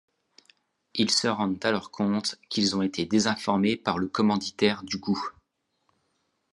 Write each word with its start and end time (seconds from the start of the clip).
Ils 0.95 1.11
se 1.11 1.27
rendent 1.27 1.63
alors 1.63 1.91
compte 1.91 2.39
qu'ils 2.49 2.75
ont 2.75 2.81
été 2.81 3.05
désinformés 3.05 3.77
par 3.77 3.99
le 3.99 4.07
commanditaire 4.07 4.81
du 4.81 4.99
coup. 4.99 5.29